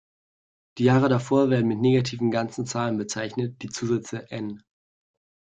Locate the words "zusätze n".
3.69-4.63